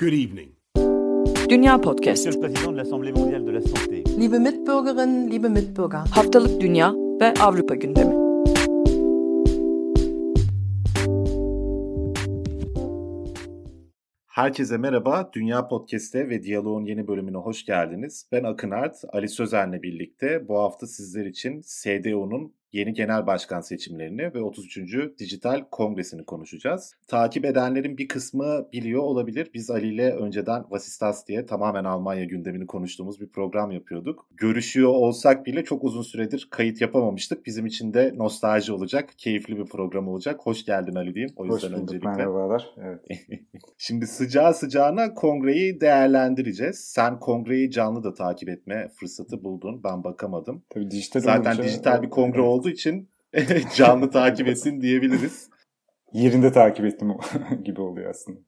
[0.00, 0.48] Good evening.
[1.50, 2.26] Dünya Podcast.
[2.26, 4.02] Monsieur le Président de l'Assemblée mondiale de la santé.
[4.18, 5.98] Liebe Mitbürgerinnen, liebe Mitbürger.
[6.10, 8.14] Haftalık Dünya ve Avrupa gündemi.
[14.26, 15.30] Herkese merhaba.
[15.32, 18.28] Dünya Podcast'te ve Diyalog'un yeni bölümüne hoş geldiniz.
[18.32, 24.34] Ben Akın Art, Ali Sözer'le birlikte bu hafta sizler için SDO'nun yeni genel başkan seçimlerini
[24.34, 25.18] ve 33.
[25.18, 26.94] Dijital Kongresini konuşacağız.
[27.08, 29.50] Takip edenlerin bir kısmı biliyor olabilir.
[29.54, 34.26] Biz Ali ile önceden Vasistas diye tamamen Almanya gündemini konuştuğumuz bir program yapıyorduk.
[34.36, 37.46] Görüşüyor olsak bile çok uzun süredir kayıt yapamamıştık.
[37.46, 40.40] Bizim için de nostalji olacak, keyifli bir program olacak.
[40.42, 41.34] Hoş geldin Ali diyeyim.
[41.36, 42.08] O Hoş yüzden bulduk, öncelikle.
[42.10, 42.66] merhabalar.
[42.84, 43.00] Evet.
[43.78, 46.76] Şimdi sıcağı sıcağına kongreyi değerlendireceğiz.
[46.78, 49.80] Sen kongreyi canlı da takip etme fırsatı buldun.
[49.84, 50.62] Ben bakamadım.
[50.70, 52.48] Tabii dijital Zaten olunca- dijital bir kongre Evet.
[52.60, 53.08] Olduğu için
[53.76, 55.50] canlı takip etsin diyebiliriz.
[56.12, 57.12] Yerinde takip ettim
[57.64, 58.38] gibi oluyor aslında.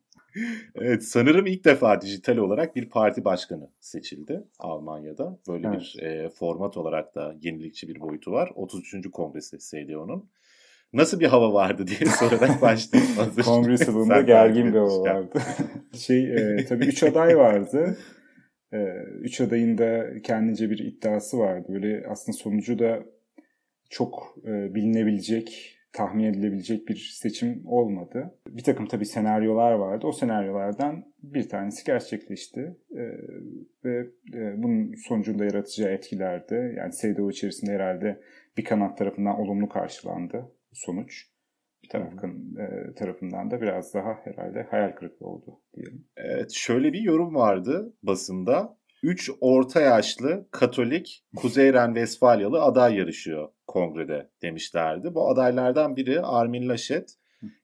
[0.75, 5.39] Evet sanırım ilk defa dijital olarak bir parti başkanı seçildi Almanya'da.
[5.49, 5.81] Böyle Evet.
[5.81, 8.51] bir e, format olarak da yenilikçi bir boyutu var.
[8.55, 9.11] 33.
[9.13, 10.31] kongresi SDO'nun.
[10.93, 13.13] Nasıl bir hava vardı diye sorarak başlayayım.
[13.45, 15.39] Kongre salonunda gergin bir hava vardı.
[15.99, 17.99] şey e, tabii üç aday vardı.
[18.73, 18.79] E,
[19.21, 21.67] üç adayın da kendince bir iddiası vardı.
[21.69, 23.03] Böyle aslında sonucu da
[23.93, 28.35] çok e, bilinebilecek, tahmin edilebilecek bir seçim olmadı.
[28.49, 30.07] Bir takım tabii senaryolar vardı.
[30.07, 32.77] O senaryolardan bir tanesi gerçekleşti.
[32.91, 33.03] E,
[33.85, 36.75] ve e, bunun sonucunda yaratacağı etkilerdi.
[36.77, 38.21] Yani SDO içerisinde herhalde
[38.57, 41.27] bir kanat tarafından olumlu karşılandı sonuç.
[41.85, 46.05] Bir tarafın e, tarafından da biraz daha herhalde hayal kırıklığı oldu diyelim.
[46.17, 48.77] Evet, şöyle bir yorum vardı basında.
[49.03, 55.15] Üç orta yaşlı Katolik Kuzey Ren-Vesfalyalı aday yarışıyor kongrede demişlerdi.
[55.15, 57.15] Bu adaylardan biri Armin Laschet.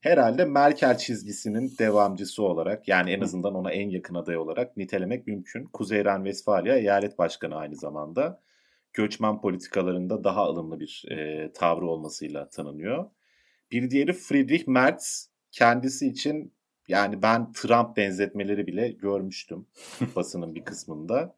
[0.01, 5.65] Herhalde Merkel çizgisinin devamcısı olarak yani en azından ona en yakın aday olarak nitelemek mümkün.
[5.65, 8.41] Kuzey Ren-Vesfalya eyalet başkanı aynı zamanda.
[8.93, 13.11] Göçmen politikalarında daha ılımlı bir e, tavrı olmasıyla tanınıyor.
[13.73, 15.31] Bir diğeri Friedrich Merz.
[15.53, 16.53] Kendisi için
[16.89, 19.67] yani ben Trump benzetmeleri bile görmüştüm
[20.17, 21.38] basının bir kısmında.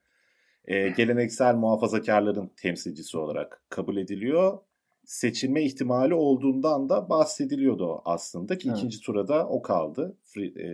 [0.65, 4.59] Ee, geleneksel muhafazakarların temsilcisi olarak kabul ediliyor.
[5.05, 8.79] Seçilme ihtimali olduğundan da bahsediliyordu aslında ki Evet.
[8.79, 10.67] ikinci turada o kaldı e,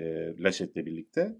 [0.42, 1.36] Laschet'le birlikte.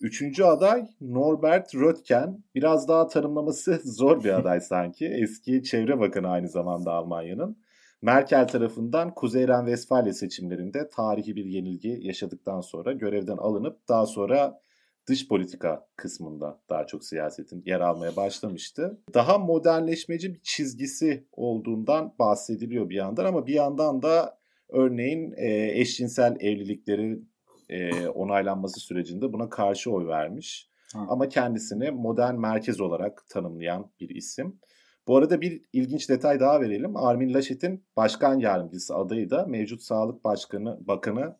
[0.00, 2.44] Üçüncü aday Norbert Röttgen.
[2.54, 5.06] Biraz daha tanımlaması zor bir aday sanki.
[5.06, 7.56] Eski Çevre Bakanı aynı zamanda Almanya'nın.
[8.02, 14.60] Merkel tarafından Kuzey Ren-Vesfalya seçimlerinde tarihi bir yenilgi yaşadıktan sonra görevden alınıp daha sonra
[15.08, 19.00] dış politika kısmında daha çok siyasetin yer almaya başlamıştı.
[19.14, 26.36] Daha modernleşmeci bir çizgisi olduğundan bahsediliyor bir yandan ama bir yandan da örneğin e, eşcinsel
[26.40, 27.30] evliliklerin
[27.68, 30.70] e, onaylanması sürecinde buna karşı oy vermiş.
[30.92, 31.06] Ha.
[31.08, 34.60] Ama kendisini modern merkez olarak tanımlayan bir isim.
[35.08, 36.96] Bu arada bir ilginç detay daha verelim.
[36.96, 41.36] Armin Laschet'in başkan yardımcısı adayı da mevcut Sağlık Başkanı Bakanı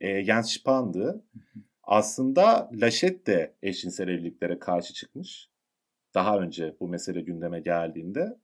[0.00, 1.24] e, Jens Spahn'dı.
[1.86, 5.48] Aslında Laschet de eşcinsel evliliklere karşı çıkmış.
[6.14, 8.38] Daha önce bu mesele gündeme geldiğinde.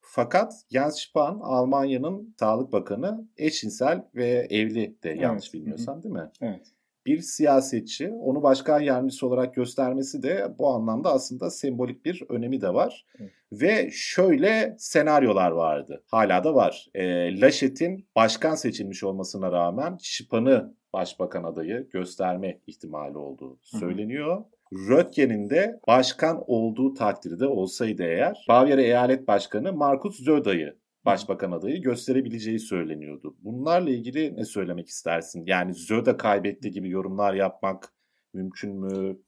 [0.00, 5.54] Fakat Jens Spahn Almanya'nın Sağlık Bakanı eşcinsel ve evli de yanlış Evet.
[5.54, 6.30] bilmiyorsam değil mi?
[6.40, 6.66] Evet.
[7.06, 12.74] bir siyasetçi onu başkan yardımcısı olarak göstermesi de bu anlamda aslında sembolik bir önemi de
[12.74, 13.06] var.
[13.20, 13.30] Evet.
[13.52, 16.02] Ve şöyle senaryolar vardı.
[16.06, 16.88] Hala da var.
[16.94, 23.78] E, Laschet'in başkan seçilmiş olmasına rağmen Şıpan'ı başbakan adayı gösterme ihtimali olduğu hı.
[23.78, 24.44] söyleniyor.
[24.88, 32.58] Röttgen'in de başkan olduğu takdirde olsaydı eğer Bavyera Eyalet Başkanı Markus Söder'ı başbakan adayı gösterebileceği
[32.58, 33.36] söyleniyordu.
[33.38, 35.44] Bunlarla ilgili ne söylemek istersin?
[35.46, 37.92] Yani Zöda kaybetti gibi yorumlar yapmak
[38.34, 39.18] mümkün mü?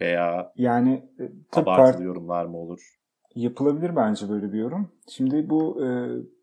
[0.00, 3.02] Veya Yani e, abartılı yorumlar mı olur?
[3.34, 4.88] yapılabilir bence böyle bir yorum.
[5.08, 5.88] Şimdi bu e,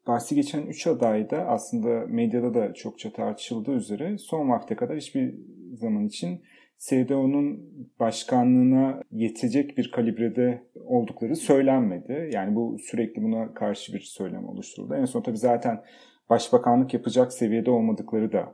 [0.10, 5.36] bahsi geçen 3 aday da aslında medyada da çokça tartışıldığı üzere son vakte kadar hiçbir
[5.74, 6.42] zaman için
[6.78, 7.60] SDO'nun
[8.00, 12.30] başkanlığına yetecek bir kalibrede oldukları söylenmedi.
[12.34, 14.96] Yani bu sürekli buna karşı bir söylem oluşturuldu.
[14.96, 15.84] En son tabii zaten
[16.30, 18.54] başbakanlık yapacak seviyede olmadıkları da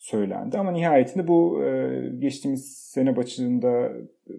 [0.00, 0.58] söylendi.
[0.58, 3.92] Ama nihayetinde bu e, geçtiğimiz sene başında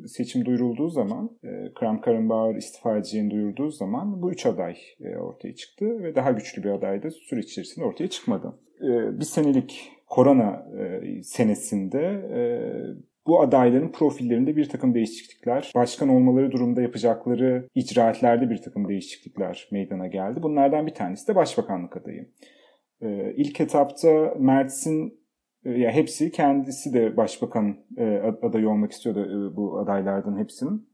[0.05, 5.55] seçim duyurulduğu zaman, e, Kram Karrenbauer istifa edeceğini duyurduğu zaman bu üç aday e, ortaya
[5.55, 8.53] çıktı ve daha güçlü bir aday da süreç içerisinde ortaya çıkmadı.
[8.81, 12.01] E, bir senelik korona e, senesinde
[12.33, 12.41] e,
[13.27, 20.07] bu adayların profillerinde bir takım değişiklikler, başkan olmaları durumunda yapacakları icraatlerde bir takım değişiklikler meydana
[20.07, 20.43] geldi.
[20.43, 22.27] Bunlardan bir tanesi de başbakanlık adayı.
[23.01, 25.20] Ee, ilk etapta Mertz'in e,
[25.65, 30.87] ya hepsi kendisi de başbakan e, adayı olmak istiyordu e, bu adaylardan hepsinin.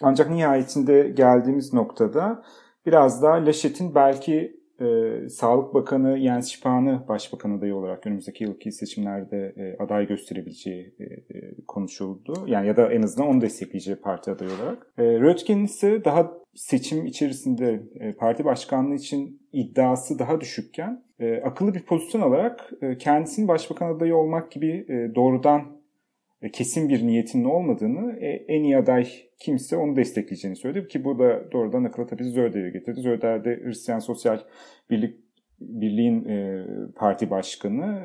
[0.00, 2.42] Ancak nihayetinde geldiğimiz noktada
[2.86, 9.54] biraz daha Laşet'in belki e, Sağlık Bakanı Jens Spahn başbakan adayı olarak önümüzdeki yılki seçimlerde
[9.56, 12.34] e, aday gösterebileceği e, e, konuşuldu.
[12.46, 14.86] Yani ya da en azından onu destekleyeceği parti adayı olarak.
[14.98, 21.74] E, Röttgen ise daha seçim içerisinde e, parti başkanlığı için iddiası daha düşükken e, akıllı
[21.74, 25.77] bir pozisyon alarak e, kendisinin başbakan adayı olmak gibi e, doğrudan
[26.52, 29.08] kesin bir niyetinin olmadığını, e, en iyi aday
[29.38, 33.00] kimse onu destekleyeceğini söyledi ki bu da doğrudan akıllı tabii Zöder'e getirdi.
[33.00, 34.38] Zöder de Hristiyan Sosyal
[34.90, 35.16] Birlik
[35.60, 36.64] Birliğin e,
[36.96, 38.00] parti başkanı,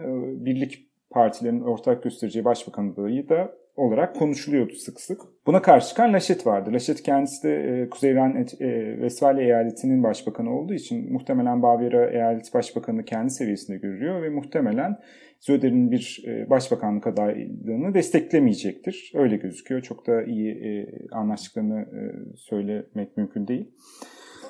[0.45, 5.21] birlik partilerin ortak göstereceği başbakan adayı da olarak konuşuluyordu sık sık.
[5.47, 6.73] Buna karşı çıkan Laşet vardı.
[6.73, 12.53] Laşet kendisi de e, Kuzey Ren e, Vesfalya eyaletinin başbakanı olduğu için muhtemelen Bavyera eyaleti
[12.53, 14.97] başbakanı kendi seviyesinde görüyor ve muhtemelen
[15.43, 19.11] Zöder'in bir e, başbakanlık adaylığını desteklemeyecektir.
[19.15, 19.81] Öyle gözüküyor.
[19.81, 22.01] Çok da iyi e, anlaştıklarını e,
[22.35, 23.71] söylemek mümkün değil.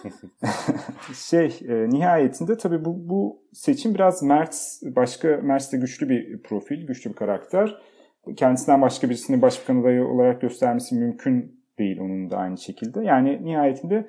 [1.29, 6.87] şey e, nihayetinde tabii bu, bu seçim biraz Merz başka Merz de güçlü bir profil,
[6.87, 7.77] güçlü bir karakter.
[8.35, 13.03] Kendisinden başka birisini başbakan adayı olarak göstermesi mümkün değil onun da aynı şekilde.
[13.03, 14.07] Yani nihayetinde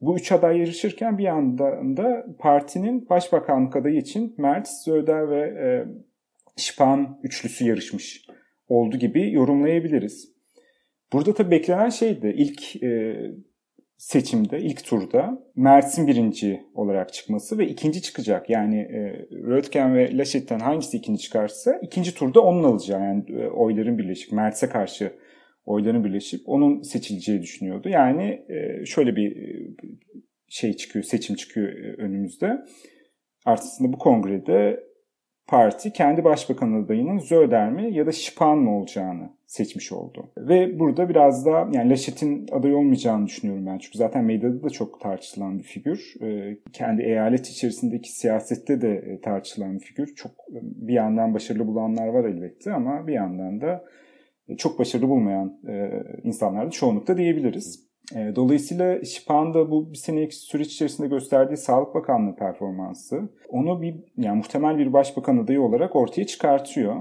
[0.00, 5.68] bu üç aday yarışırken bir yandan da partinin başbakanlık adayı için Merz, Söder ve e,
[6.56, 8.26] Şipan üçlüsü yarışmış
[8.68, 10.32] oldu gibi yorumlayabiliriz.
[11.12, 13.16] Burada tabii beklenen şeydi ilk e,
[14.00, 18.50] seçimde, ilk turda Mert'in birinci olarak çıkması ve ikinci çıkacak.
[18.50, 23.98] Yani e, Röntgen ve Laşet'ten hangisi ikinci çıkarsa ikinci turda onun alacağı yani e, oyların
[23.98, 25.12] birleşik, Mert'e karşı
[25.64, 27.88] oyların birleşip onun seçileceği düşünüyordu.
[27.88, 29.74] Yani e, şöyle bir e,
[30.48, 32.60] şey çıkıyor, seçim çıkıyor e, önümüzde.
[33.44, 34.84] Artısında bu kongrede
[35.50, 40.32] parti kendi başbakan adayının Zöder mi ya da Şipan mı olacağını seçmiş oldu.
[40.38, 43.78] Ve burada biraz da yani Laşet'in aday olmayacağını düşünüyorum ben.
[43.78, 46.14] Çünkü zaten medyada da çok tartışılan bir figür.
[46.22, 50.14] Ee, kendi eyalet içerisindeki siyasette de e, tartışılan bir figür.
[50.14, 53.84] Çok e, bir yandan başarılı bulanlar var elbette ama bir yandan da
[54.48, 55.60] e, çok başarılı bulmayan
[56.24, 57.89] insanlar da çoğunlukta diyebiliriz.
[58.16, 64.36] E, dolayısıyla Şipan bu bir senelik süreç içerisinde gösterdiği Sağlık Bakanlığı performansı onu bir yani
[64.36, 66.96] muhtemel bir başbakan adayı olarak ortaya çıkartıyor.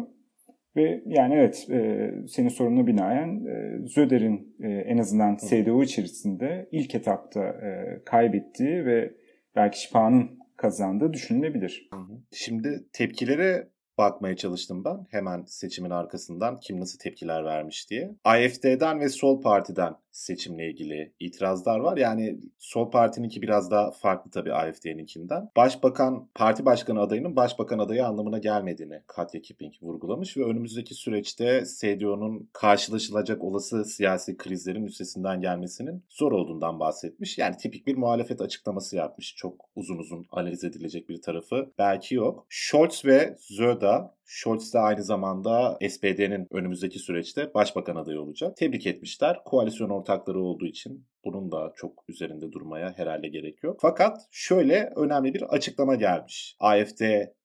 [0.76, 6.96] Ve yani evet e, senin sorununa binaen e, Zöder'in e, en azından CDU içerisinde ilk
[6.96, 9.14] etapta e, kaybettiği ve
[9.56, 11.90] belki Şipan'ın kazandığı düşünülebilir.
[12.32, 18.16] Şimdi tepkilere bakmaya çalıştım ben hemen seçimin arkasından kim nasıl tepkiler vermiş diye.
[18.24, 21.98] AFD'den ve Sol Parti'den seçimle ilgili itirazlar var.
[21.98, 25.50] Yani Sol Parti'ninki biraz daha farklı tabii AFD'ninkinden.
[25.56, 32.50] Başbakan, parti başkanı adayının başbakan adayı anlamına gelmediğini Katya Kipping vurgulamış ve önümüzdeki süreçte CDU'nun
[32.54, 37.38] karşılaşılacak olası siyasi krizlerin üstesinden gelmesinin zor olduğundan bahsetmiş.
[37.38, 39.36] Yani tipik bir muhalefet açıklaması yapmış.
[39.36, 42.46] Çok uzun uzun analiz edilecek bir tarafı belki yok.
[42.50, 48.58] Scholz ve Zöda Scholz de aynı zamanda SPD'nin önümüzdeki süreçte başbakan adayı olacak.
[48.58, 49.40] Tebrik etmişler.
[49.46, 53.80] Koalisyon ortakları olduğu için bunun da çok üzerinde durmaya herhalde gerek yok.
[53.82, 56.56] Fakat şöyle önemli bir açıklama gelmiş.
[56.60, 57.02] AFD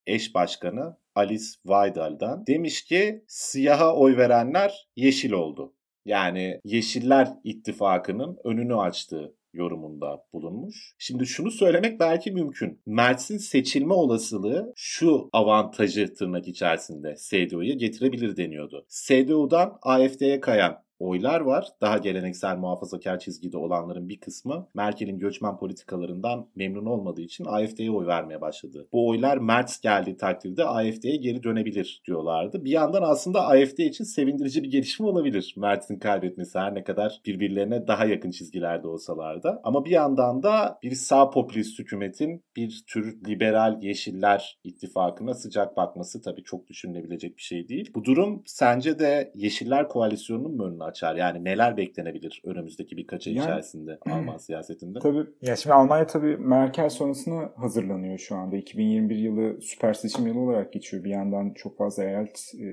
[0.07, 5.75] eş başkanı Alice Weidal'dan demiş ki siyaha oy verenler yeşil oldu.
[6.05, 10.95] Yani Yeşiller İttifakı'nın önünü açtığı yorumunda bulunmuş.
[10.99, 12.81] Şimdi şunu söylemek belki mümkün.
[12.87, 18.87] Mertz'in seçilme olasılığı şu avantajı tırnak içerisinde CDU'ya getirebilir deniyordu.
[18.89, 21.69] CDU'dan AFD'ye kayan oylar var.
[21.81, 28.07] Daha geleneksel muhafazakar çizgide olanların bir kısmı Merkel'in göçmen politikalarından memnun olmadığı için AFD'ye oy
[28.07, 28.89] vermeye başladı.
[28.93, 32.65] Bu oylar Merz geldiği takdirde AFD'ye geri dönebilir diyorlardı.
[32.65, 35.55] Bir yandan aslında AFD için sevindirici bir gelişme olabilir.
[35.57, 39.61] Merz'in kaybetmesi her ne kadar birbirlerine daha yakın çizgilerde olsalar da.
[39.65, 46.23] Ama bir yandan da bir sağ popülist hükümetin bir tür liberal yeşiller ittifakına sıcak bakması
[46.23, 47.91] tabii çok düşünülebilecek bir şey değil.
[47.95, 51.17] Bu durum sence de Yeşiller Koalisyonu'nun mu önüne açar?
[51.17, 54.99] Yani neler beklenebilir önümüzdeki birkaç ay yani, içerisinde Alman siyasetinde?
[54.99, 55.27] Tabii.
[55.43, 58.57] Ya şimdi Almanya tabii Merkel sonrasına hazırlanıyor şu anda.
[58.57, 61.05] 2021 yılı süper seçim yılı olarak geçiyor.
[61.05, 62.67] Bir yandan çok fazla eyalet e,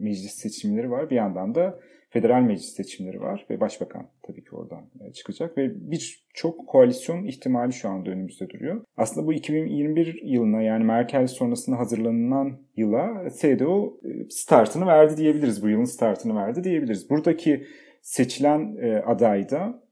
[0.00, 1.10] meclis seçimleri var.
[1.10, 1.78] Bir yandan da
[2.12, 7.72] federal meclis seçimleri var ve başbakan tabii ki oradan e, çıkacak ve birçok koalisyon ihtimali
[7.72, 8.84] şu anda önümüzde duruyor.
[8.96, 15.62] Aslında bu 2021 yılına yani Merkel sonrasında hazırlanılan yıla CDU e, startını verdi diyebiliriz.
[15.62, 17.10] Bu yılın startını verdi diyebiliriz.
[17.10, 17.66] Buradaki
[18.02, 19.82] seçilen e, adayda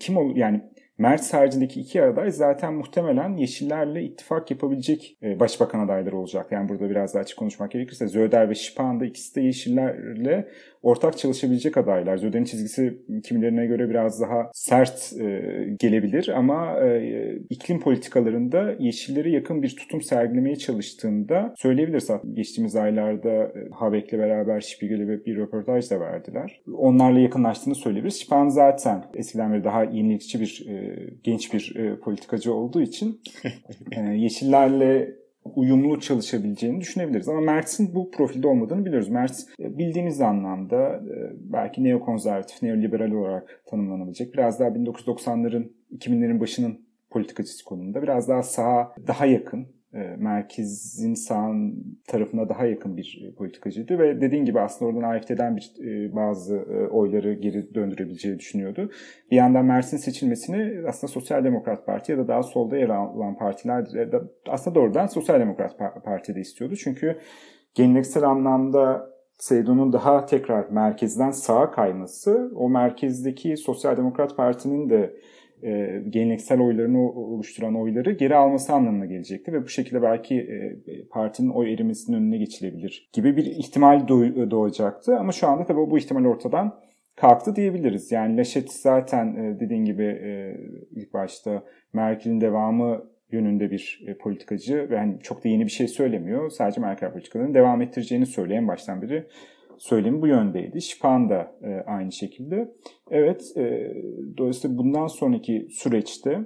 [0.00, 0.62] kim ol yani
[0.98, 6.46] Merz haricindeki iki aday zaten muhtemelen Yeşillerle ittifak yapabilecek başbakan adayları olacak.
[6.50, 10.48] Yani burada biraz daha açık konuşmak gerekirse Zöder ve Şipan da ikisi de Yeşillerle
[10.88, 12.16] ortak çalışabilecek adaylar.
[12.16, 15.42] Zöder'in çizgisi kimilerine göre biraz daha sert e,
[15.78, 22.10] gelebilir ama e, iklim politikalarında Yeşillere yakın bir tutum sergilemeye çalıştığında söyleyebiliriz.
[22.32, 26.60] Geçtiğimiz aylarda e, Habek'le beraber Spiegel'e bir röportaj da verdiler.
[26.72, 28.20] Onlarla yakınlaştığını söyleyebiliriz.
[28.20, 33.20] Şipan zaten eskiden beri daha yenilikçi bir e, genç bir e, politikacı olduğu için
[33.92, 35.18] e, Yeşillerle
[35.56, 37.28] uyumlu çalışabileceğini düşünebiliriz.
[37.28, 39.08] Ama Mertz'in bu profilde olmadığını biliyoruz.
[39.08, 44.34] Mertz e, bildiğimiz anlamda e, belki neokonservatif, neoliberal olarak tanımlanabilecek.
[44.34, 48.02] Biraz daha 1990'ların, 2000'lerin başının politikacısı konumunda.
[48.02, 51.52] Biraz daha sağa daha yakın merkezin sağ
[52.06, 56.56] tarafına daha yakın bir e, politikacıydı ve dediğin gibi aslında oradan AFD'den bir e, bazı
[56.90, 58.90] oyları geri döndürebileceği düşünüyordu.
[59.30, 63.86] Bir yandan Mersin seçilmesini aslında Sosyal Demokrat Parti ya da daha solda yer alan partiler
[64.48, 66.76] aslında doğrudan Sosyal Demokrat Parti de istiyordu.
[66.76, 67.18] Çünkü
[67.74, 75.16] geleneksel anlamda Seydo'nun daha tekrar merkezden sağa kayması o merkezdeki Sosyal Demokrat Parti'nin de
[75.62, 80.78] e, geleneksel oylarını oluşturan oyları geri alması anlamına gelecekti ve bu şekilde belki e,
[81.10, 84.08] partinin oy erimesinin önüne geçilebilir gibi bir ihtimal
[84.50, 86.80] doğacaktı ama şu anda tabii bu ihtimal ortadan
[87.16, 88.12] kalktı diyebiliriz.
[88.12, 90.56] Yani Laşet zaten e, dediğin gibi e,
[90.90, 91.62] ilk başta
[91.92, 96.50] Merkel'in devamı yönünde bir e, politikacı ve hani çok da yeni bir şey söylemiyor.
[96.50, 99.26] Sadece Merkel politikalarını devam ettireceğini söyleyen baştan beri
[99.78, 100.82] söylemi bu yöndeydi.
[100.82, 102.74] Şipan da e, aynı şekilde.
[103.10, 103.94] Evet, e,
[104.36, 106.40] dolayısıyla bundan sonraki süreçte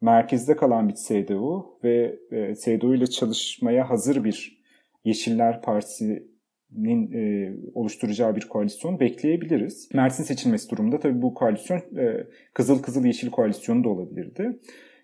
[0.00, 4.62] merkezde kalan bir CDU ve e, CDU ile çalışmaya hazır bir
[5.04, 9.88] Yeşiller Partisi'nin e, oluşturacağı bir koalisyon bekleyebiliriz.
[9.94, 14.58] Mersin seçilmesi durumunda tabii bu koalisyon e, Kızıl Kızıl Yeşil koalisyonu da olabilirdi.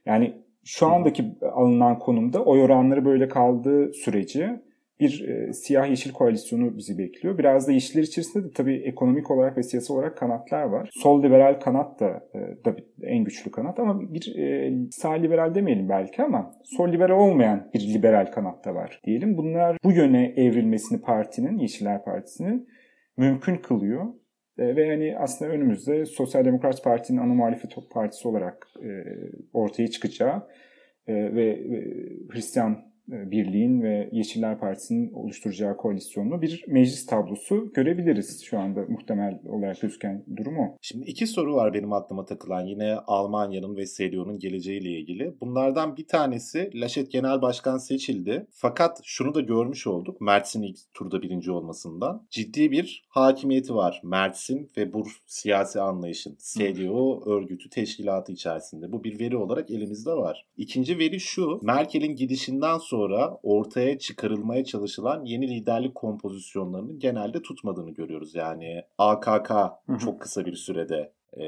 [0.07, 4.63] Yani şu andaki alınan konumda oy oranları böyle kaldığı sürece
[5.03, 7.39] bir e, siyah yeşil koalisyonu bizi bekliyor.
[7.39, 10.91] Biraz da yeşiller içerisinde de tabii ekonomik olarak ve siyasi olarak kanatlar var.
[10.93, 15.89] Sol liberal kanat da e, tabii en güçlü kanat ama bir e, sağ liberal demeyelim
[15.89, 19.37] belki ama sol liberal olmayan bir liberal kanat da var diyelim.
[19.37, 22.69] Bunlar bu yöne evrilmesini partinin, Yeşiller Partisi'nin
[23.17, 24.07] mümkün kılıyor.
[24.59, 28.91] E, ve yani aslında önümüzde Sosyal Demokrat Parti'nin ana muhalefet partisi olarak e,
[29.53, 30.43] ortaya çıkacağı
[31.07, 31.79] e, ve e,
[32.31, 39.41] Hristiyan e, Birliğin ve Yeşiller Partisi'nin oluşturacağı koalisyonlu bir meclis tablosu görebiliriz şu anda muhtemel
[39.49, 40.77] olarak gözüken durumu.
[40.81, 45.35] Şimdi iki soru var benim aklıma takılan yine Almanya'nın ve CDU'nun geleceğiyle ilgili.
[45.41, 48.47] Bunlardan bir tanesi Laşet Genel Başkan seçildi.
[48.51, 52.27] Fakat şunu da görmüş olduk Mertz'in ilk turda birinci olmasından.
[52.31, 58.93] Ciddi bir hakimiyeti var Mertz'in ve bu siyasi anlayışın CDU örgütü teşkilatı içerisinde.
[58.93, 60.47] Bu bir veri olarak elimizde var.
[60.57, 67.91] İkinci veri şu Merkel'in gidişinden sonra sonra ortaya çıkarılmaya çalışılan yeni liderlik kompozisyonlarının genelde tutmadığını
[67.91, 68.35] görüyoruz.
[68.35, 69.51] Yani AKK
[70.05, 71.45] çok kısa bir sürede e,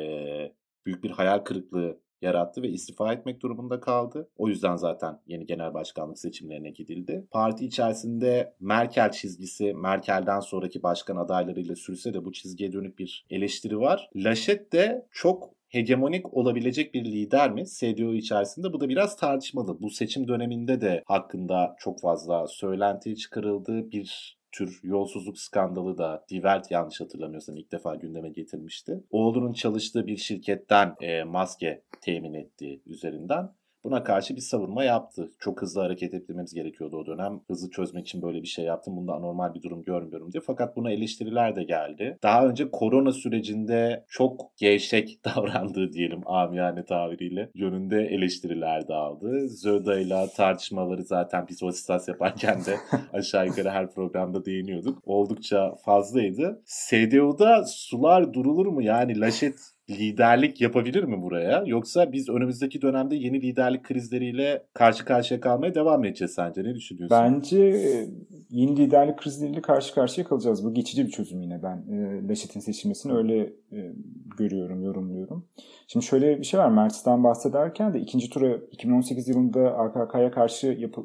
[0.86, 4.28] büyük bir hayal kırıklığı yarattı ve istifa etmek durumunda kaldı.
[4.36, 7.26] O yüzden zaten yeni genel başkanlık seçimlerine gidildi.
[7.30, 13.80] Parti içerisinde Merkel çizgisi Merkel'den sonraki başkan adaylarıyla sürse de bu çizgiye dönük bir eleştiri
[13.80, 14.10] var.
[14.16, 18.72] Laschet de çok hegemonik olabilecek bir lider mi CDU içerisinde?
[18.72, 19.80] Bu da biraz tartışmalı.
[19.80, 23.90] Bu seçim döneminde de hakkında çok fazla söylenti çıkarıldı.
[23.90, 29.00] Bir tür yolsuzluk skandalı da Die Welt yanlış hatırlamıyorsam ilk defa gündeme getirmişti.
[29.10, 33.50] Oğlunun çalıştığı bir şirketten e, maske temin ettiği üzerinden
[33.84, 35.32] Buna karşı bir savunma yaptı.
[35.38, 37.40] Çok hızlı hareket etmemiz gerekiyordu o dönem.
[37.48, 38.96] Hızlı çözmek için böyle bir şey yaptım.
[38.96, 40.40] Bunda anormal bir durum görmüyorum diye.
[40.46, 42.18] Fakat buna eleştiriler de geldi.
[42.22, 49.48] Daha önce korona sürecinde çok gevşek davrandığı diyelim amiyane tabiriyle yönünde eleştiriler de aldı.
[49.48, 52.76] Zöda ile tartışmaları zaten biz vasistas yaparken de
[53.12, 54.98] aşağı yukarı her programda değiniyorduk.
[55.04, 56.62] Oldukça fazlaydı.
[56.64, 58.82] SDO'da sular durulur mu?
[58.82, 61.62] Yani Laşet liderlik yapabilir mi buraya?
[61.66, 66.64] Yoksa biz önümüzdeki dönemde yeni liderlik krizleriyle karşı karşıya kalmaya devam edeceğiz sence?
[66.64, 67.18] Ne düşünüyorsun?
[67.20, 68.08] Bence e,
[68.50, 70.64] yeni liderlik krizleriyle karşı karşıya kalacağız.
[70.64, 71.84] Bu geçici bir çözüm yine ben.
[71.92, 73.38] E, Laşet'in seçilmesini öyle
[73.72, 73.92] e,
[74.38, 75.44] görüyorum, yorumluyorum.
[75.88, 76.70] Şimdi şöyle bir şey var.
[76.70, 81.00] Mertz'ten bahsederken de ikinci tura 2018 yılında AKK'ya karşı yapı,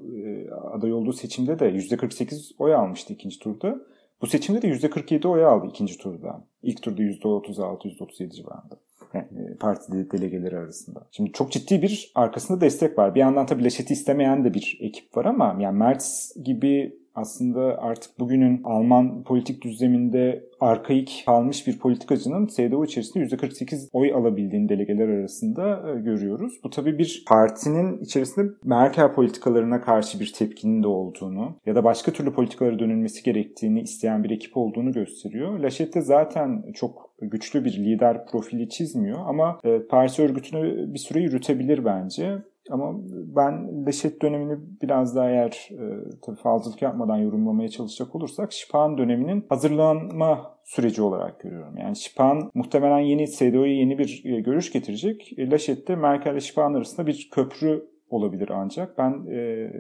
[0.71, 3.79] aday olduğu seçimde de %48 oy almıştı ikinci turda.
[4.21, 6.47] Bu seçimde de %47 oy aldı ikinci turda.
[6.63, 8.79] İlk turda %36-%37 civarında.
[9.13, 11.07] Yani e, parti delegeleri arasında.
[11.11, 13.15] Şimdi çok ciddi bir arkasında destek var.
[13.15, 18.20] Bir yandan tabii Leşet'i istemeyen de bir ekip var ama yani Merz gibi aslında artık
[18.20, 25.92] bugünün Alman politik düzleminde arkaik kalmış bir politikacının CDU içerisinde %48 oy alabildiğini delegeler arasında
[25.92, 26.54] e, görüyoruz.
[26.63, 32.12] Bu tabii bir partinin içerisinde Merkel politikalarına karşı bir tepkinin de olduğunu ya da başka
[32.12, 35.60] türlü politikalara dönülmesi gerektiğini isteyen bir ekip olduğunu gösteriyor.
[35.60, 41.20] Laschet de zaten çok güçlü bir lider profili çizmiyor ama e, parti örgütünü bir süre
[41.20, 42.38] yürütebilir bence.
[42.69, 45.83] Ama ben Leşet dönemini biraz daha eğer e,
[46.21, 51.77] tabii fazlalık yapmadan yorumlamaya çalışacak olursak Şipan döneminin hazırlanma süreci olarak görüyorum.
[51.77, 55.33] Yani Şipan muhtemelen yeni CDU'ya yeni bir e, görüş getirecek.
[55.38, 58.97] E, Laşet de Merkel ile Şipan arasında bir köprü olabilir ancak.
[58.97, 59.71] Ben e,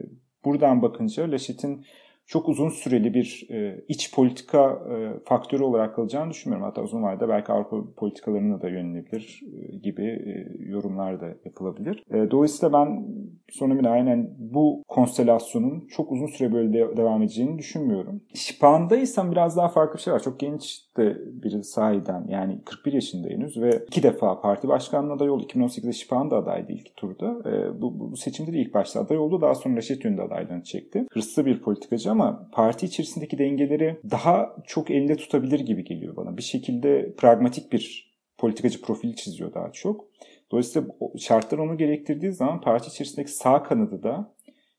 [0.45, 1.85] buradan bakınca Laşet'in
[2.29, 6.67] çok uzun süreli bir e, iç politika e, faktörü olarak kalacağını düşünmüyorum.
[6.67, 12.03] Hatta uzun vadede belki Avrupa politikalarına da yönelebilir e, gibi e, yorumlar da yapılabilir.
[12.11, 13.07] E, dolayısıyla ben
[13.49, 18.21] son bir aynen bu konstelasyonun çok uzun süre böyle de, devam edeceğini düşünmüyorum.
[18.33, 20.23] Şipan'daysam biraz daha farklı bir şey var.
[20.23, 25.29] Çok genç de biri sahiden yani 41 yaşında henüz ve iki defa parti başkanlığına aday
[25.29, 25.43] oldu.
[25.43, 27.49] 2018'de Şipan da adaydı ilk turda.
[27.49, 29.41] E, bu, bu seçimde de ilk başta aday oldu.
[29.41, 31.05] Daha sonra Reşet Yönde adaylığını çekti.
[31.11, 36.37] Hırslı bir politikacı ama parti içerisindeki dengeleri daha çok elde tutabilir gibi geliyor bana.
[36.37, 40.05] Bir şekilde pragmatik bir politikacı profili çiziyor daha çok.
[40.51, 40.87] Dolayısıyla
[41.17, 44.33] şartlar onu gerektirdiği zaman parti içerisindeki sağ kanadı da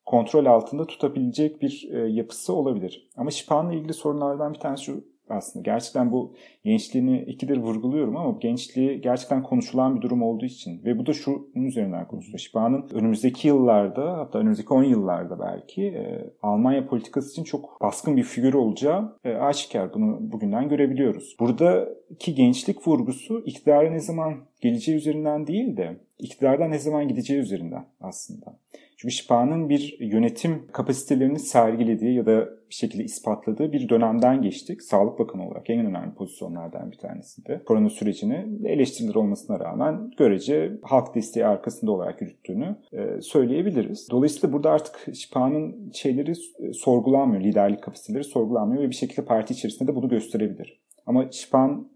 [0.07, 3.09] kontrol altında tutabilecek bir e, yapısı olabilir.
[3.17, 5.63] Ama Şipan'la ilgili sorunlardan bir tanesi şu aslında.
[5.63, 6.35] Gerçekten bu
[6.65, 11.65] gençliğini ikidir vurguluyorum ama gençliği gerçekten konuşulan bir durum olduğu için ve bu da şunun
[11.67, 12.39] üzerinden konuşuluyor.
[12.39, 18.23] Şipa'nın önümüzdeki yıllarda hatta önümüzdeki 10 yıllarda belki e, Almanya politikası için çok baskın bir
[18.23, 19.95] figür olacağı e, aşikar.
[19.95, 21.37] Bunu bugünden görebiliyoruz.
[21.41, 27.85] Buradaki gençlik vurgusu iktidara ne zaman geleceği üzerinden değil de iktidardan ne zaman gideceği üzerinden
[28.01, 28.57] aslında.
[29.01, 34.83] Çünkü Şipa'nın bir yönetim kapasitelerini sergilediği ya da bir şekilde ispatladığı bir dönemden geçtik.
[34.83, 37.63] Sağlık Bakanı olarak en önemli pozisyonlardan bir tanesi de.
[37.65, 44.09] Korona sürecini eleştiriler olmasına rağmen görece halk desteği arkasında olarak yürüttüğünü e, söyleyebiliriz.
[44.11, 49.93] Dolayısıyla burada artık Şipa'nın şeyleri e, sorgulanmıyor, liderlik kapasiteleri sorgulanmıyor ve bir şekilde parti içerisinde
[49.93, 50.81] de bunu gösterebilir.
[51.07, 51.89] Ama Şipan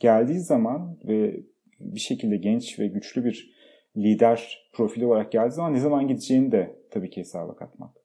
[0.00, 1.40] geldiği zaman ve
[1.80, 3.57] bir şekilde genç ve güçlü bir
[3.98, 7.96] lider profili olarak geldiği zaman ne zaman gideceğini de tabii ki hesaba katmak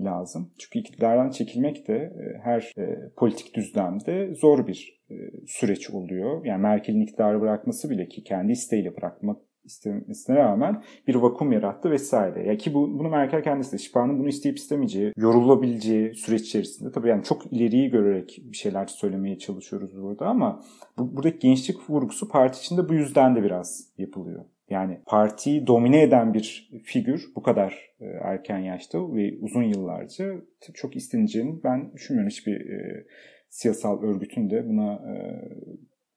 [0.00, 0.50] lazım.
[0.58, 5.14] Çünkü iktidardan çekilmek de e, her e, politik düzlemde zor bir e,
[5.46, 6.44] süreç oluyor.
[6.44, 12.46] Yani Merkel'in iktidarı bırakması bile ki kendi isteğiyle bırakmak istemesine rağmen bir vakum yarattı vesaire.
[12.46, 17.08] Ya ki bu, bunu Merkel kendisi de Şipa'nın bunu isteyip istemeyeceği, yorulabileceği süreç içerisinde tabii
[17.08, 20.62] yani çok ileriyi görerek bir şeyler söylemeye çalışıyoruz burada ama
[20.98, 24.44] bu, buradaki gençlik vurgusu parti içinde bu yüzden de biraz yapılıyor.
[24.70, 30.34] Yani partiyi domine eden bir figür bu kadar e, erken yaşta ve uzun yıllarca
[30.74, 32.30] çok isteneceğini ben düşünmüyorum.
[32.30, 33.06] Hiçbir e,
[33.48, 35.14] siyasal örgütün de buna e,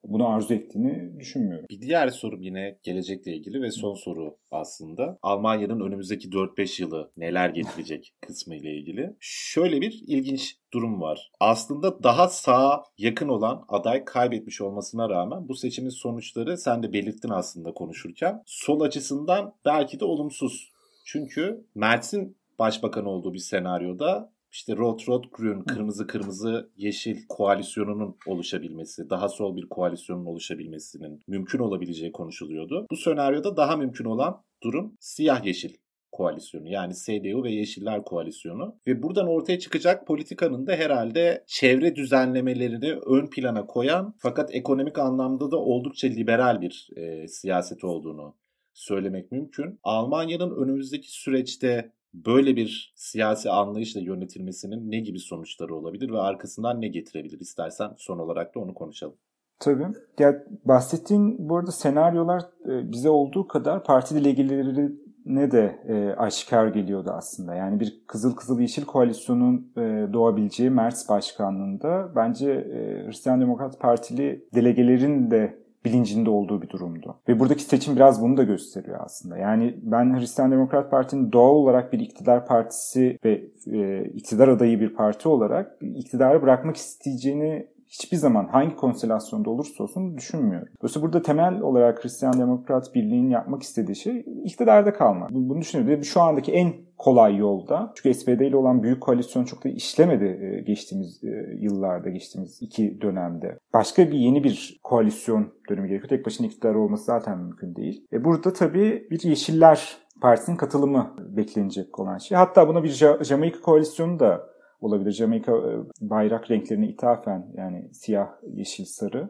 [0.08, 1.66] bunu arzu ettiğini düşünmüyorum.
[1.70, 5.18] Bir diğer sorum yine gelecekle ilgili ve son soru aslında.
[5.22, 9.16] Almanya'nın önümüzdeki 4-5 yılı neler getirecek kısmı ile ilgili.
[9.20, 11.32] Şöyle bir ilginç durum var.
[11.40, 17.30] Aslında daha sağa yakın olan aday kaybetmiş olmasına rağmen bu seçimin sonuçları sen de belirttin
[17.30, 18.44] aslında konuşurken.
[18.46, 20.72] Sol açısından belki de olumsuz.
[21.06, 29.10] Çünkü Mertz'in başbakan olduğu bir senaryoda işte Rot Rot Grün, kırmızı kırmızı yeşil koalisyonunun oluşabilmesi,
[29.10, 32.88] daha sol bir koalisyonun oluşabilmesinin mümkün olabileceği konuşuluyordu.
[32.92, 35.74] Bu senaryoda daha mümkün olan durum siyah yeşil
[36.12, 42.94] koalisyonu yani CDU ve Yeşiller koalisyonu ve buradan ortaya çıkacak politikanın da herhalde çevre düzenlemelerini
[42.94, 48.36] ön plana koyan fakat ekonomik anlamda da oldukça liberal bir e, siyaset olduğunu
[48.74, 49.80] söylemek mümkün.
[49.84, 51.92] Almanya'nın önümüzdeki süreçte
[52.26, 58.20] böyle bir siyasi anlayışla yönetilmesinin ne gibi sonuçları olabilir ve arkasından ne getirebilir istersen son
[58.20, 59.16] olarak da onu konuşalım.
[59.60, 59.86] Tabii.
[60.20, 67.12] Ya bahsettiğin bu arada senaryolar e, bize olduğu kadar parti delegelerine de e, aşikar geliyordu
[67.14, 67.56] aslında.
[67.56, 74.46] Yani bir kızıl kızıl yeşil koalisyonun e, doğabileceği Merz başkanlığında bence e, Hristiyan Demokrat Partili
[74.56, 77.16] delegelerin de bilincinde olduğu bir durumdu.
[77.28, 79.38] Ve buradaki seçim biraz bunu da gösteriyor aslında.
[79.38, 84.94] Yani ben Hristiyan Demokrat Parti'nin doğal olarak bir iktidar partisi ve e, iktidar adayı bir
[84.94, 90.68] parti olarak iktidarı bırakmak isteyeceğini hiçbir zaman hangi konstelasyonda olursa olsun düşünmüyorum.
[90.82, 95.30] Dolayısıyla burada temel olarak Hristiyan Demokrat Birliği'nin yapmak istediği şey iktidarda kalmak.
[95.32, 96.04] Bunu düşünüyorum.
[96.04, 97.94] Şu andaki en kolay yolda.
[97.96, 103.02] Çünkü SPD ile olan büyük koalisyon çok da işlemedi e, geçtiğimiz e, yıllarda, geçtiğimiz iki
[103.02, 103.58] dönemde.
[103.74, 106.10] Başka bir yeni bir koalisyon dönemi gerekiyor.
[106.10, 108.06] Tek başına iktidar olması zaten mümkün değil.
[108.14, 112.38] E burada tabii bir Yeşiller Partisi'nin katılımı beklenecek olan şey.
[112.38, 115.12] Hatta buna bir Jamaika koalisyonu da olabilir.
[115.12, 119.30] Jamaika e, bayrak renklerine ithafen yani siyah, yeşil, sarı.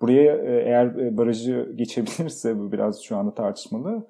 [0.00, 4.06] Buraya e, eğer barajı geçebilirse bu biraz şu anda tartışmalı.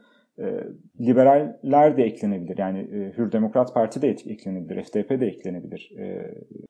[1.01, 2.59] liberaller de eklenebilir.
[2.59, 2.79] Yani
[3.18, 4.83] Hür Demokrat Parti de eklenebilir.
[4.83, 5.92] FDP de eklenebilir.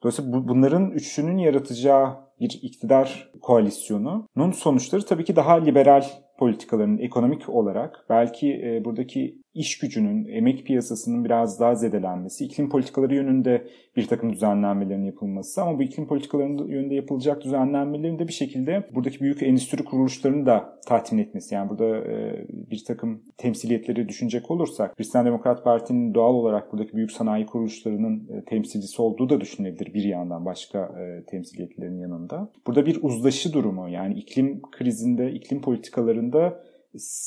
[0.03, 6.05] dolayısıyla bunların üçünün yaratacağı bir iktidar koalisyonunun sonuçları tabii ki daha liberal
[6.39, 13.15] politikalarının ekonomik olarak belki e, buradaki iş gücünün, emek piyasasının biraz daha zedelenmesi, iklim politikaları
[13.15, 13.67] yönünde
[13.97, 19.21] bir takım düzenlenmelerin yapılması ama bu iklim politikalarının yönünde yapılacak düzenlenmelerin de bir şekilde buradaki
[19.21, 21.55] büyük endüstri kuruluşlarını da tatmin etmesi.
[21.55, 27.13] Yani burada e, bir takım temsiliyetleri düşünecek olursak Hristiyan Demokrat Parti'nin doğal olarak buradaki büyük
[27.13, 32.49] sanayi kuruluşlarının e, temsilcisi olduğu da düşünülebilir bir yandan başka e, temsiliyetlerin yanında.
[32.67, 36.68] Burada bir uzlaşı durumu yani iklim krizinde, iklim politikalarında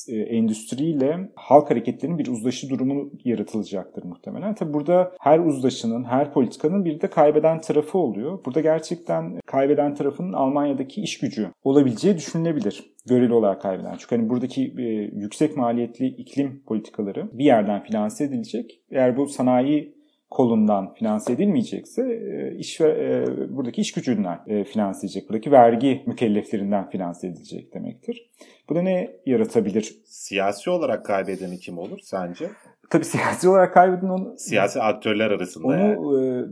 [0.08, 4.56] endüstriyle halk hareketlerinin bir uzlaşı durumu yaratılacaktır muhtemelen.
[4.56, 8.46] Tabi burada her uzlaşının, her politikanın bir de kaybeden tarafı oluyor.
[8.46, 12.92] Burada gerçekten kaybeden tarafın Almanya'daki iş gücü olabileceği düşünülebilir.
[13.10, 13.96] Göreli olarak kaybeden.
[13.98, 14.84] Çünkü hani buradaki e,
[15.22, 18.82] yüksek maliyetli iklim politikaları bir yerden finanse edilecek.
[18.92, 20.01] Eğer bu sanayi
[20.32, 25.30] kolundan finanse edilmeyecekse e, iş e, buradaki iş gücünden e, finanse edilecek.
[25.30, 28.30] Buradaki vergi mükelleflerinden finanse edilecek demektir.
[28.70, 30.02] Bu da ne yaratabilir?
[30.06, 32.50] Siyasi olarak kaybedeni kim olur sence?
[32.90, 34.34] Tabii siyasi olarak kaybeden onu...
[34.38, 35.94] Siyasi aktörler arasında onu, yani.
[35.94, 36.46] E,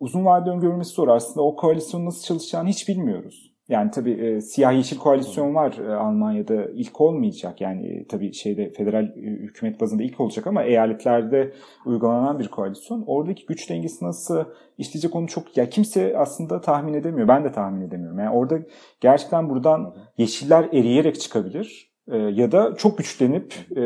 [0.00, 1.08] uzun vadede öngörülmesi zor.
[1.08, 3.47] Aslında o koalisyon nasıl çalışacağını hiç bilmiyoruz.
[3.68, 7.60] Yani tabii e, siyah yeşil koalisyon var e, Almanya'da ilk olmayacak.
[7.60, 11.52] Yani e, tabii şeyde federal e, hükümet bazında ilk olacak ama eyaletlerde
[11.86, 13.04] uygulanan bir koalisyon.
[13.06, 14.44] Oradaki güç dengesi nasıl
[14.78, 17.28] işleyecek onu çok ya kimse aslında tahmin edemiyor.
[17.28, 18.18] Ben de tahmin edemiyorum.
[18.18, 18.58] Yani orada
[19.00, 23.84] gerçekten buradan yeşiller eriyerek çıkabilir e, ya da çok güçlenip e,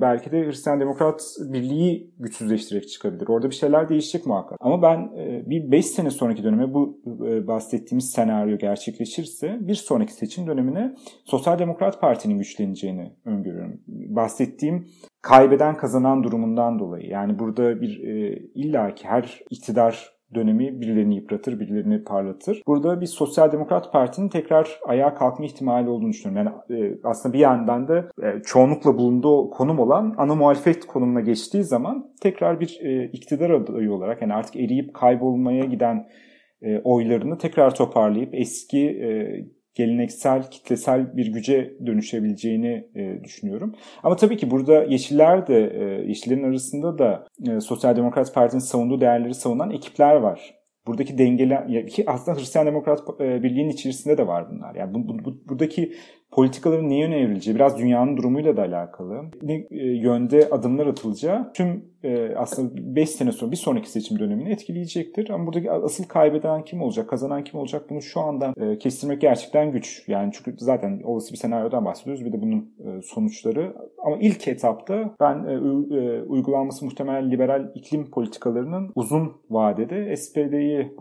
[0.00, 3.28] belki de Hristiyan Demokrat Birliği güçsüzleştirerek çıkabilir.
[3.28, 4.58] Orada bir şeyler değişecek muhakkak.
[4.60, 10.12] Ama ben e, bir 5 sene sonraki döneme bu e, bahsettiğimiz senaryo gerçekleşirse bir sonraki
[10.12, 13.80] seçim dönemine Sosyal Demokrat Parti'nin güçleneceğini öngörüyorum.
[13.88, 14.86] Bahsettiğim
[15.22, 17.06] kaybeden kazanan durumundan dolayı.
[17.06, 22.62] Yani burada bir e, illaki her iktidar dönemi birilerini yıpratır, birilerini parlatır.
[22.66, 26.52] Burada bir Sosyal Demokrat Parti'nin tekrar ayağa kalkma ihtimali olduğunu düşünüyorum.
[26.68, 31.64] Yani e, aslında bir yandan da e, çoğunlukla bulunduğu konum olan ana muhalefet konumuna geçtiği
[31.64, 36.06] zaman tekrar bir e, iktidar adayı olarak yani artık eriyip kaybolmaya giden
[36.84, 39.00] oylarını tekrar toparlayıp eski
[39.74, 43.74] geleneksel, kitlesel bir güce dönüşebileceğini e, düşünüyorum.
[44.02, 49.00] Ama tabii ki burada Yeşiller de, e, Yeşillerin arasında da e, Sosyal Demokrat Parti'nin savunduğu
[49.00, 50.54] değerleri savunan ekipler var.
[50.86, 54.74] Buradaki dengeler, ki aslında Hristiyan Demokrat e, Birliği'nin içerisinde de var bunlar.
[54.74, 55.92] Yani bu, bu, buradaki
[56.30, 59.22] politikaların ne yöne evrileceği biraz dünyanın durumuyla da alakalı.
[59.42, 64.50] Ne e, yönde adımlar atılacağı tüm e, aslında 5 sene sonra bir sonraki seçim dönemini
[64.50, 65.30] etkileyecektir.
[65.30, 69.72] Ama buradaki asıl kaybeden kim olacak, kazanan kim olacak bunu şu andan e, kestirmek gerçekten
[69.72, 70.04] güç.
[70.08, 73.74] Yani çünkü zaten olası bir senaryodan bahsediyoruz bir de bunun sonuçları.
[73.98, 75.44] Ama ilk etapta ben
[76.26, 80.92] uygulanması muhtemelen liberal iklim politikalarının uzun vadede SPD'yi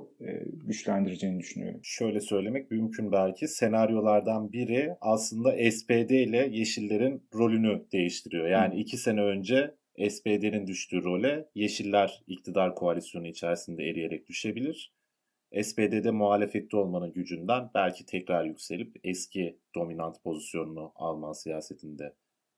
[0.65, 1.79] güçlendireceğini düşünüyorum.
[1.83, 3.47] Şöyle söylemek mümkün belki.
[3.47, 8.47] Senaryolardan biri aslında SPD ile Yeşillerin rolünü değiştiriyor.
[8.47, 8.79] Yani Hı.
[8.79, 9.71] iki sene önce
[10.09, 14.93] SPD'nin düştüğü role Yeşiller iktidar koalisyonu içerisinde eriyerek düşebilir.
[15.63, 22.13] SPD'de muhalefette olmanın gücünden belki tekrar yükselip eski dominant pozisyonunu Alman siyasetinde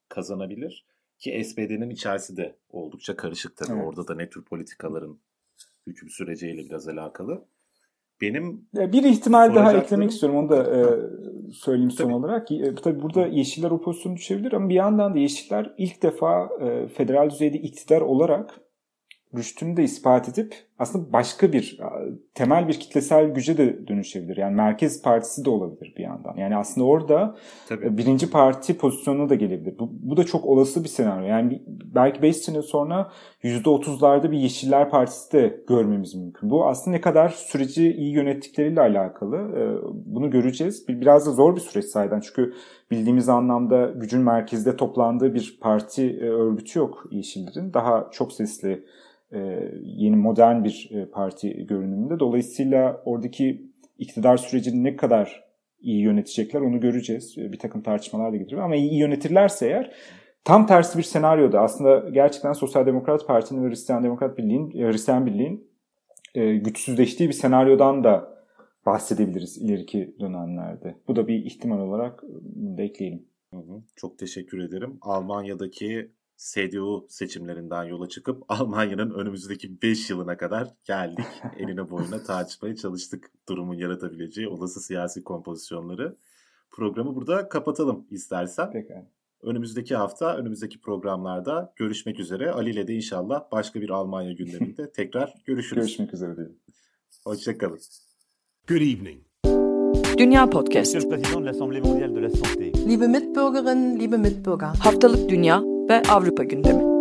[0.09, 0.85] kazanabilir.
[1.19, 3.73] Ki SPD'nin içerisi de oldukça karışık tabii.
[3.73, 3.87] Evet.
[3.87, 5.19] Orada da ne tür politikaların
[5.87, 7.45] hüküm süreceğiyle biraz alakalı.
[8.21, 10.39] Benim bir ihtimal daha eklemek istiyorum.
[10.39, 10.81] Onu da e,
[11.53, 12.09] söyleyeyim tabii.
[12.09, 12.51] son olarak.
[12.51, 16.87] E, tabii burada Yeşiller o pozisyonu düşebilir ama bir yandan da Yeşiller ilk defa e,
[16.87, 18.64] federal düzeyde iktidar olarak
[19.37, 21.79] rüştünü de ispat edip aslında başka bir
[22.33, 24.37] temel bir kitlesel güce de dönüşebilir.
[24.37, 26.35] Yani Merkez Partisi de olabilir bir yandan.
[26.37, 27.35] Yani aslında orada
[27.69, 27.85] Tabii.
[27.85, 29.79] E, birinci parti pozisyonuna da gelebilir.
[29.79, 31.27] Bu, bu da çok olası bir senaryo.
[31.27, 33.11] Yani belki 5 sene sonra
[33.43, 36.49] %30'larda bir Yeşiller Partisi de görmemiz mümkün.
[36.49, 39.37] Bu aslında ne kadar süreci iyi yönettikleriyle alakalı.
[39.37, 39.61] E,
[40.05, 40.87] bunu göreceğiz.
[40.87, 42.19] Biraz da zor bir süreç sayeden.
[42.19, 42.53] Çünkü
[42.91, 47.73] bildiğimiz anlamda gücün merkezde toplandığı bir parti e, örgütü yok Yeşillerin.
[47.73, 48.79] Daha çok sesli e,
[49.81, 52.19] yeni modern bir e, parti görünümünde.
[52.19, 55.43] Dolayısıyla oradaki iktidar sürecini ne kadar
[55.79, 57.37] iyi yönetecekler onu göreceğiz.
[57.37, 58.63] E, bir takım tartışmalar da getiriyor.
[58.63, 59.95] Ama iyi yönetirlerse eğer
[60.43, 65.67] tam tersi bir senaryoda aslında gerçekten Sosyal Demokrat Parti'nin ve Hristiyan Demokrat Birliği'nin Hristiyan Birliği'nin
[66.35, 68.35] e, güçsüzleştiği bir senaryodan da
[68.85, 70.95] bahsedebiliriz ileriki dönemlerde.
[71.07, 72.23] Bu da bir ihtimal olarak
[72.77, 73.25] da ekleyelim.
[73.95, 74.97] Çok teşekkür ederim.
[75.01, 81.25] Almanya'daki CDU seçimlerinden yola çıkıp Almanya'nın önümüzdeki 5 yılına kadar geldik.
[81.59, 86.15] Eline boyuna tartışmaya çalıştık durumun yaratabileceği olası siyasi kompozisyonları.
[86.71, 88.71] Programı burada kapatalım istersen.
[88.71, 89.07] Pekala.
[89.41, 92.51] Önümüzdeki hafta, önümüzdeki programlarda görüşmek üzere.
[92.51, 95.83] Ali ile de inşallah başka bir Almanya gündeminde tekrar görüşürüz.
[95.83, 96.59] Görüşmek üzere diyelim.
[97.23, 97.79] Hoşçakalın.
[98.67, 99.21] Good evening.
[100.17, 100.95] Dünya Podcast.
[100.95, 102.89] Monsieur le Président de l'Assemblée mondiale de la santé.
[102.89, 104.75] Liebe Mitbürgerinnen, liebe Mitbürger.
[104.79, 106.94] Haftalık Dünya ve Avrupa gündemi.